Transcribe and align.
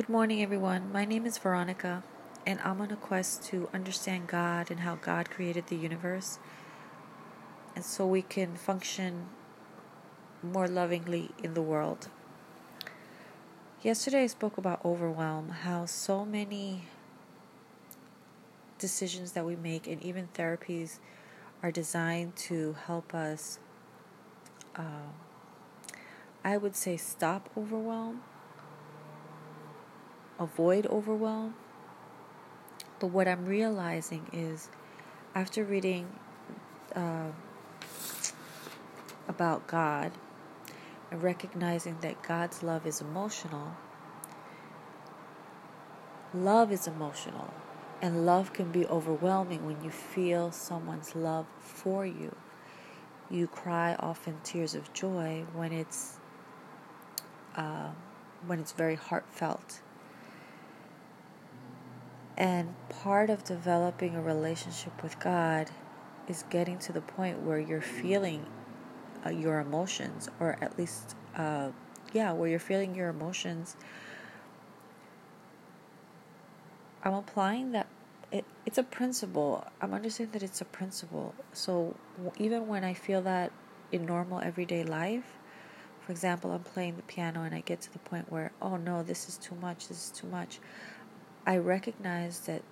Good 0.00 0.08
morning, 0.08 0.42
everyone. 0.42 0.90
My 0.90 1.04
name 1.04 1.26
is 1.26 1.36
Veronica, 1.36 2.02
and 2.46 2.58
I'm 2.64 2.80
on 2.80 2.90
a 2.90 2.96
quest 2.96 3.42
to 3.50 3.68
understand 3.74 4.28
God 4.28 4.70
and 4.70 4.80
how 4.80 4.94
God 4.94 5.28
created 5.28 5.66
the 5.66 5.76
universe, 5.76 6.38
and 7.76 7.84
so 7.84 8.06
we 8.06 8.22
can 8.22 8.56
function 8.56 9.26
more 10.42 10.66
lovingly 10.66 11.32
in 11.42 11.52
the 11.52 11.60
world. 11.60 12.08
Yesterday, 13.82 14.22
I 14.22 14.28
spoke 14.28 14.56
about 14.56 14.82
overwhelm, 14.86 15.50
how 15.50 15.84
so 15.84 16.24
many 16.24 16.84
decisions 18.78 19.32
that 19.32 19.44
we 19.44 19.54
make, 19.54 19.86
and 19.86 20.02
even 20.02 20.28
therapies, 20.28 20.98
are 21.62 21.70
designed 21.70 22.36
to 22.36 22.74
help 22.86 23.14
us. 23.14 23.58
Uh, 24.74 25.12
I 26.42 26.56
would 26.56 26.74
say 26.74 26.96
stop 26.96 27.50
overwhelm 27.54 28.22
avoid 30.40 30.86
overwhelm. 30.86 31.54
But 32.98 33.08
what 33.08 33.28
I'm 33.28 33.46
realizing 33.46 34.26
is 34.32 34.68
after 35.34 35.62
reading 35.62 36.10
uh, 36.96 37.28
about 39.28 39.66
God 39.66 40.12
and 41.10 41.22
recognizing 41.22 41.98
that 42.00 42.22
God's 42.22 42.62
love 42.62 42.86
is 42.86 43.00
emotional, 43.00 43.76
love 46.34 46.72
is 46.72 46.86
emotional. 46.86 47.52
And 48.02 48.24
love 48.24 48.54
can 48.54 48.72
be 48.72 48.86
overwhelming 48.86 49.66
when 49.66 49.84
you 49.84 49.90
feel 49.90 50.52
someone's 50.52 51.14
love 51.14 51.44
for 51.58 52.06
you. 52.06 52.34
You 53.28 53.46
cry 53.46 53.94
often 54.00 54.38
tears 54.42 54.74
of 54.74 54.90
joy 54.94 55.44
when 55.52 55.70
it's 55.70 56.18
uh, 57.56 57.90
when 58.46 58.58
it's 58.58 58.72
very 58.72 58.94
heartfelt 58.94 59.82
and 62.40 62.74
part 62.88 63.28
of 63.28 63.44
developing 63.44 64.16
a 64.16 64.22
relationship 64.22 65.02
with 65.02 65.20
God 65.20 65.70
is 66.26 66.42
getting 66.48 66.78
to 66.78 66.90
the 66.90 67.02
point 67.02 67.42
where 67.42 67.60
you're 67.60 67.82
feeling 67.82 68.46
uh, 69.26 69.28
your 69.28 69.60
emotions, 69.60 70.30
or 70.40 70.56
at 70.62 70.78
least, 70.78 71.14
uh, 71.36 71.68
yeah, 72.14 72.32
where 72.32 72.48
you're 72.48 72.58
feeling 72.58 72.94
your 72.94 73.10
emotions. 73.10 73.76
I'm 77.04 77.12
applying 77.12 77.72
that. 77.72 77.88
It, 78.32 78.46
it's 78.64 78.78
a 78.78 78.84
principle. 78.84 79.66
I'm 79.82 79.92
understanding 79.92 80.32
that 80.32 80.42
it's 80.42 80.62
a 80.62 80.64
principle. 80.64 81.34
So 81.52 81.94
even 82.38 82.68
when 82.68 82.84
I 82.84 82.94
feel 82.94 83.20
that 83.20 83.52
in 83.92 84.06
normal 84.06 84.40
everyday 84.40 84.82
life, 84.82 85.36
for 86.00 86.12
example, 86.12 86.52
I'm 86.52 86.62
playing 86.62 86.96
the 86.96 87.02
piano 87.02 87.42
and 87.42 87.54
I 87.54 87.60
get 87.60 87.82
to 87.82 87.92
the 87.92 87.98
point 87.98 88.32
where, 88.32 88.52
oh 88.62 88.78
no, 88.78 89.02
this 89.02 89.28
is 89.28 89.36
too 89.36 89.54
much, 89.56 89.88
this 89.88 90.06
is 90.06 90.10
too 90.10 90.26
much. 90.26 90.58
I 91.46 91.56
recognize 91.56 92.40
that 92.40 92.62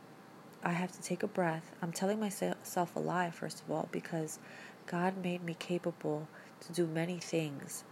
I 0.62 0.72
have 0.72 0.92
to 0.92 1.00
take 1.00 1.22
a 1.22 1.28
breath. 1.28 1.72
I'm 1.80 1.92
telling 1.92 2.20
myself 2.20 2.96
a 2.96 2.98
lie, 2.98 3.30
first 3.30 3.62
of 3.62 3.70
all, 3.70 3.88
because 3.90 4.38
God 4.86 5.22
made 5.22 5.42
me 5.42 5.54
capable 5.58 6.28
to 6.60 6.72
do 6.72 6.86
many 6.86 7.18
things. 7.18 7.84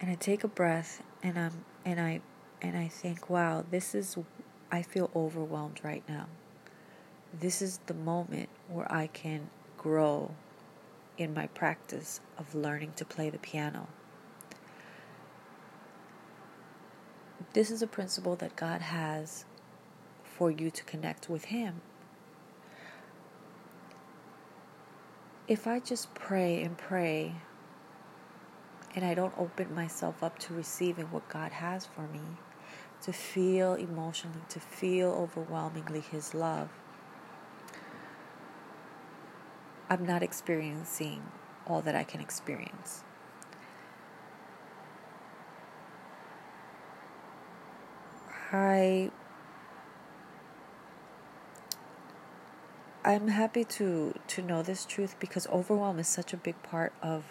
And 0.00 0.10
I 0.10 0.14
take 0.14 0.44
a 0.44 0.48
breath 0.48 1.02
and 1.22 1.38
I'm 1.38 1.64
and 1.84 2.00
I 2.00 2.20
and 2.62 2.76
I 2.76 2.88
think, 2.88 3.28
wow, 3.28 3.64
this 3.70 3.94
is 3.94 4.16
I 4.70 4.82
feel 4.82 5.10
overwhelmed 5.14 5.80
right 5.82 6.02
now. 6.08 6.26
This 7.38 7.60
is 7.60 7.80
the 7.86 7.94
moment 7.94 8.48
where 8.68 8.90
I 8.92 9.08
can 9.08 9.50
grow 9.76 10.34
in 11.18 11.34
my 11.34 11.46
practice 11.48 12.20
of 12.38 12.54
learning 12.54 12.92
to 12.96 13.04
play 13.04 13.30
the 13.30 13.38
piano. 13.38 13.88
This 17.54 17.70
is 17.70 17.82
a 17.82 17.86
principle 17.86 18.34
that 18.36 18.56
God 18.56 18.80
has 18.80 19.44
for 20.24 20.50
you 20.50 20.72
to 20.72 20.82
connect 20.82 21.30
with 21.30 21.44
Him. 21.46 21.82
If 25.46 25.68
I 25.68 25.78
just 25.78 26.12
pray 26.14 26.60
and 26.64 26.76
pray 26.76 27.36
and 28.96 29.04
I 29.04 29.14
don't 29.14 29.38
open 29.38 29.72
myself 29.72 30.20
up 30.20 30.36
to 30.40 30.54
receiving 30.54 31.06
what 31.12 31.28
God 31.28 31.52
has 31.52 31.86
for 31.86 32.08
me, 32.08 32.22
to 33.02 33.12
feel 33.12 33.74
emotionally, 33.74 34.40
to 34.48 34.58
feel 34.58 35.10
overwhelmingly 35.12 36.00
His 36.00 36.34
love, 36.34 36.70
I'm 39.88 40.04
not 40.04 40.24
experiencing 40.24 41.22
all 41.68 41.82
that 41.82 41.94
I 41.94 42.02
can 42.02 42.20
experience. 42.20 43.04
I 48.52 49.10
I'm 53.04 53.28
happy 53.28 53.64
to 53.64 54.14
to 54.28 54.42
know 54.42 54.62
this 54.62 54.84
truth 54.86 55.16
because 55.20 55.46
overwhelm 55.48 55.98
is 55.98 56.08
such 56.08 56.32
a 56.32 56.36
big 56.36 56.62
part 56.62 56.92
of 57.02 57.24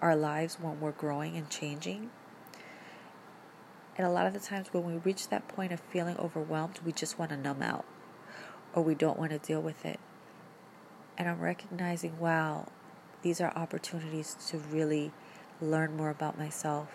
our 0.00 0.16
lives 0.16 0.58
when 0.60 0.80
we're 0.80 0.92
growing 0.92 1.36
and 1.36 1.50
changing. 1.50 2.10
And 3.96 4.06
a 4.06 4.10
lot 4.10 4.26
of 4.26 4.32
the 4.32 4.40
times 4.40 4.68
when 4.72 4.84
we 4.84 4.94
reach 4.94 5.28
that 5.28 5.48
point 5.48 5.72
of 5.72 5.80
feeling 5.80 6.16
overwhelmed, 6.18 6.78
we 6.84 6.92
just 6.92 7.18
want 7.18 7.30
to 7.30 7.36
numb 7.36 7.62
out 7.62 7.84
or 8.72 8.82
we 8.82 8.94
don't 8.94 9.18
want 9.18 9.32
to 9.32 9.38
deal 9.38 9.60
with 9.60 9.84
it. 9.84 9.98
And 11.18 11.28
I'm 11.28 11.40
recognizing, 11.40 12.18
wow, 12.18 12.68
these 13.22 13.40
are 13.40 13.52
opportunities 13.56 14.36
to 14.48 14.58
really 14.58 15.12
learn 15.60 15.96
more 15.96 16.10
about 16.10 16.38
myself, 16.38 16.88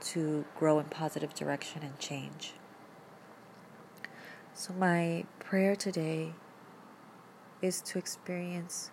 to 0.00 0.44
grow 0.56 0.78
in 0.78 0.86
positive 0.86 1.34
direction 1.34 1.82
and 1.82 1.98
change. 1.98 2.54
So, 4.66 4.72
my 4.72 5.24
prayer 5.38 5.76
today 5.76 6.32
is 7.62 7.80
to 7.82 7.98
experience 7.98 8.90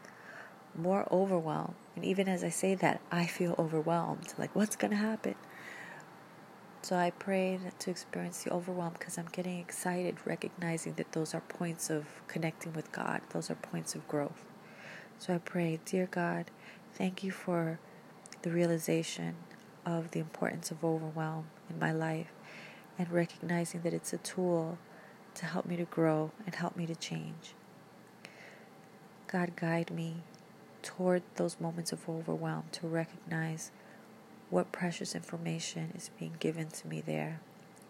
more 0.76 1.08
overwhelm. 1.12 1.74
And 1.96 2.06
even 2.06 2.30
as 2.30 2.44
I 2.44 2.50
say 2.50 2.76
that, 2.76 3.02
I 3.12 3.26
feel 3.26 3.56
overwhelmed. 3.58 4.36
Like, 4.38 4.56
what's 4.56 4.76
going 4.76 4.92
to 4.92 4.98
happen? 4.98 5.34
So, 6.84 6.96
I 6.96 7.10
pray 7.10 7.60
to 7.80 7.90
experience 7.90 8.44
the 8.44 8.54
overwhelm 8.54 8.94
because 8.94 9.18
I'm 9.18 9.30
getting 9.32 9.58
excited, 9.58 10.18
recognizing 10.26 10.94
that 10.94 11.14
those 11.14 11.34
are 11.34 11.42
points 11.42 11.90
of 11.90 12.06
connecting 12.28 12.74
with 12.74 12.92
God, 12.92 13.22
those 13.32 13.50
are 13.50 13.56
points 13.56 13.96
of 13.96 14.08
growth. 14.08 14.46
So, 15.18 15.34
I 15.34 15.40
pray, 15.40 15.80
Dear 15.86 16.06
God, 16.06 16.52
thank 16.94 17.24
you 17.24 17.32
for 17.32 17.80
the 18.44 18.52
realization 18.52 19.38
of 19.88 20.12
the 20.12 20.20
importance 20.20 20.70
of 20.70 20.86
overwhelm 20.86 21.48
in 21.68 21.80
my 21.80 21.92
life 21.92 22.32
and 23.00 23.12
recognizing 23.12 23.82
that 23.82 23.94
it's 23.96 24.14
a 24.14 24.20
tool 24.20 24.78
to 25.36 25.46
help 25.46 25.66
me 25.66 25.76
to 25.78 25.86
grow 25.86 26.32
and 26.46 26.56
help 26.56 26.76
me 26.76 26.86
to 26.86 26.96
change. 26.96 27.54
God, 29.28 29.56
guide 29.56 29.92
me 29.92 30.18
toward 30.82 31.24
those 31.36 31.60
moments 31.60 31.92
of 31.92 32.08
overwhelm 32.08 32.66
to 32.74 32.88
recognize 32.88 33.72
what 34.50 34.72
precious 34.72 35.16
information 35.16 35.92
is 35.96 36.12
being 36.20 36.36
given 36.40 36.68
to 36.68 36.88
me 36.88 37.02
there 37.02 37.40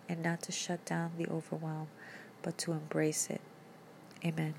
and 0.07 0.21
not 0.21 0.41
to 0.43 0.51
shut 0.51 0.85
down 0.85 1.11
the 1.17 1.27
overwhelm, 1.27 1.87
but 2.41 2.57
to 2.59 2.71
embrace 2.71 3.29
it. 3.29 3.41
Amen. 4.23 4.53